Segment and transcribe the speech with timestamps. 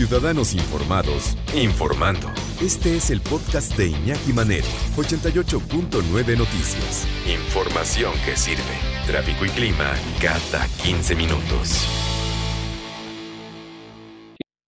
[0.00, 2.28] Ciudadanos Informados, informando.
[2.62, 4.64] Este es el podcast de Iñaki Manero,
[4.96, 7.06] 88.9 Noticias.
[7.28, 8.62] Información que sirve.
[9.06, 11.86] Tráfico y clima cada 15 minutos.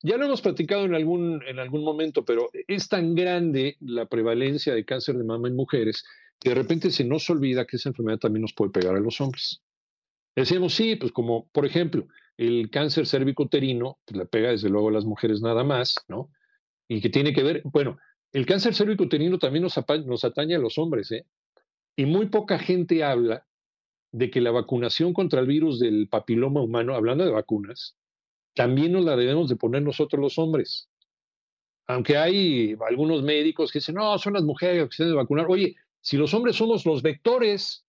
[0.03, 4.75] Ya lo hemos platicado en algún, en algún momento, pero es tan grande la prevalencia
[4.75, 6.05] de cáncer de mama en mujeres
[6.39, 9.19] que de repente se nos olvida que esa enfermedad también nos puede pegar a los
[9.23, 9.63] hombres.
[10.37, 12.07] Decíamos, sí, pues como por ejemplo,
[12.37, 16.31] el cáncer cervicuterino, pues le pega desde luego a las mujeres nada más, ¿no?
[16.89, 17.99] Y que tiene que ver, bueno,
[18.33, 21.27] el cáncer cervicuterino también nos, nos atañe a los hombres, ¿eh?
[21.97, 23.47] Y muy poca gente habla
[24.13, 27.97] de que la vacunación contra el virus del papiloma humano, hablando de vacunas,
[28.55, 30.89] también nos la debemos de poner nosotros los hombres.
[31.87, 35.47] Aunque hay algunos médicos que dicen, no, son las mujeres que se deben vacunar.
[35.49, 37.85] Oye, si los hombres somos los vectores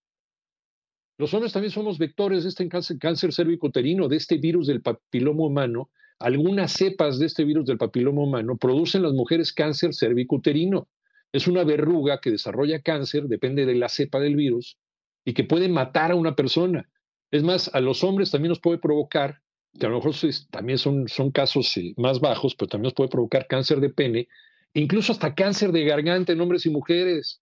[1.24, 5.90] los hombres también somos vectores de este cáncer, cervicuterino, de este virus del papiloma humano.
[6.20, 10.90] Algunas cepas de este virus del papiloma humano producen en las mujeres cáncer cervicuterino.
[11.32, 14.78] Es una verruga que desarrolla cáncer, depende de la cepa del virus,
[15.24, 16.90] y que puede matar a una persona.
[17.32, 19.40] Es más, a los hombres también nos puede provocar,
[19.80, 20.14] que a lo mejor
[20.52, 24.28] también son, son casos más bajos, pero también nos puede provocar cáncer de pene,
[24.74, 27.42] incluso hasta cáncer de garganta en hombres y mujeres,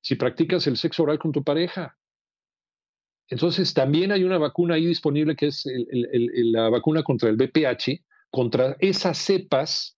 [0.00, 1.96] si practicas el sexo oral con tu pareja.
[3.30, 8.76] Entonces, también hay una vacuna ahí disponible que es la vacuna contra el BPH, contra
[8.80, 9.96] esas cepas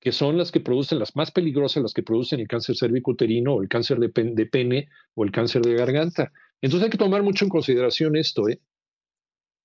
[0.00, 3.62] que son las que producen, las más peligrosas, las que producen el cáncer cervicuterino o
[3.62, 6.32] el cáncer de, pene o el cáncer de garganta.
[6.62, 8.48] Entonces hay que tomar mucho en consideración esto.
[8.48, 8.60] ¿eh?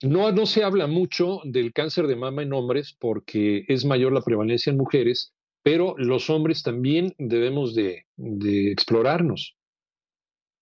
[0.01, 4.23] No, no se habla mucho del cáncer de mama en hombres porque es mayor la
[4.23, 5.33] prevalencia en mujeres,
[5.63, 9.55] pero los hombres también debemos de explorarnos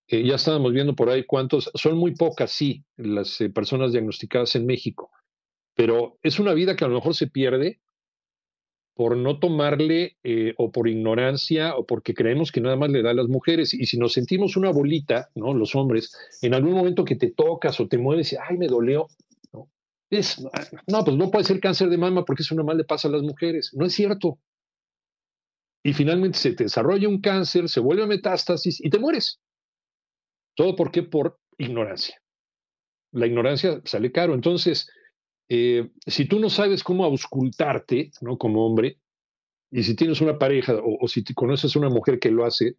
[0.08, 4.66] ya estábamos viendo por ahí cuántos, son muy pocas, sí, las eh, personas diagnosticadas en
[4.66, 5.10] México,
[5.74, 7.80] pero es una vida que a lo mejor se pierde
[8.94, 13.10] por no tomarle eh, o por ignorancia o porque creemos que nada más le da
[13.10, 13.74] a las mujeres.
[13.74, 15.52] Y si nos sentimos una bolita, ¿no?
[15.52, 19.08] Los hombres, en algún momento que te tocas o te mueves y, ay, me dolió,
[19.52, 19.68] ¿no?
[20.10, 20.40] Es,
[20.86, 23.22] no, pues no puede ser cáncer de mama porque eso mal le pasa a las
[23.22, 23.72] mujeres.
[23.74, 24.38] No es cierto.
[25.82, 29.40] Y finalmente se te desarrolla un cáncer, se vuelve metástasis y te mueres.
[30.54, 31.02] ¿Todo por qué?
[31.02, 32.20] Por ignorancia.
[33.12, 34.34] La ignorancia sale caro.
[34.34, 34.88] Entonces,
[35.48, 38.38] eh, si tú no sabes cómo auscultarte, ¿no?
[38.38, 38.98] Como hombre,
[39.70, 42.76] y si tienes una pareja o, si te conoces a una mujer que lo hace,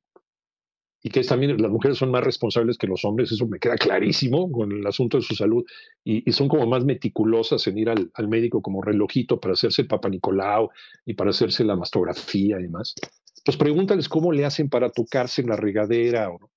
[1.03, 3.75] y que es también las mujeres son más responsables que los hombres, eso me queda
[3.75, 5.63] clarísimo con el asunto de su salud,
[6.03, 9.87] y, son como más meticulosas en ir al, al, médico como relojito para hacerse el
[9.87, 10.69] Papa Nicolau
[11.05, 12.95] y para hacerse la mastografía y demás.
[13.43, 16.49] Pues pregúntales cómo le hacen para tocarse en la regadera o,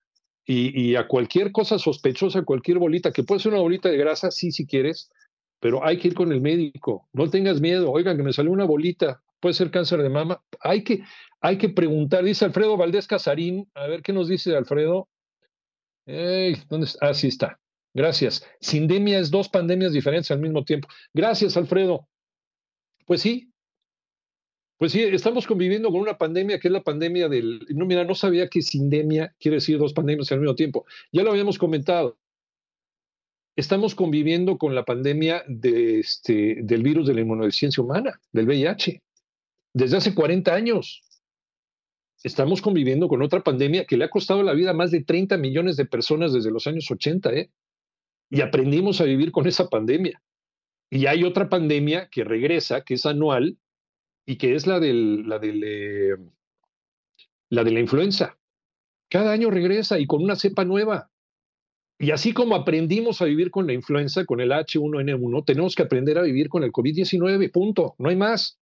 [0.51, 4.51] y, a cualquier cosa sospechosa, cualquier bolita, que puede ser una bolita de grasa, sí,
[4.51, 5.11] si quieres,
[5.61, 7.07] pero hay que ir con el médico.
[7.13, 7.91] No tengas miedo.
[7.93, 10.43] Oigan, que me salió una bolita, puede ser cáncer de mama.
[10.61, 11.03] Hay que,
[11.43, 13.69] hay que preguntar, dice Alfredo Valdés Casarín.
[13.75, 15.09] A ver qué nos dice Alfredo.
[16.07, 17.09] ¿Dónde está?
[17.09, 17.61] Ah, sí está.
[17.93, 18.47] Gracias.
[18.61, 20.89] Sindemia es dos pandemias diferentes al mismo tiempo.
[21.13, 22.09] Gracias, Alfredo.
[23.05, 23.53] Pues sí,
[24.79, 27.67] pues sí, estamos conviviendo con una pandemia que es la pandemia del...
[27.71, 30.87] No, mira, no sabía que sindemia quiere decir dos pandemias al mismo tiempo.
[31.11, 32.17] Ya lo habíamos comentado.
[33.57, 39.03] Estamos conviviendo con la pandemia de este, del virus de la inmunodeficiencia humana, del VIH,
[39.75, 41.03] desde hace 40 años.
[42.23, 45.39] Estamos conviviendo con otra pandemia que le ha costado la vida a más de 30
[45.39, 47.51] millones de personas desde los años 80, ¿eh?
[48.31, 50.23] Y aprendimos a vivir con esa pandemia.
[50.89, 53.59] Y hay otra pandemia que regresa, que es anual,
[54.29, 56.15] y que es la, del, la, eh,
[57.49, 58.39] la de la influenza.
[59.09, 61.11] Cada año regresa y con una cepa nueva.
[61.99, 66.19] Y así como aprendimos a vivir con la influenza, con el H1N1, tenemos que aprender
[66.19, 68.58] a vivir con el COVID-19, punto, no hay más.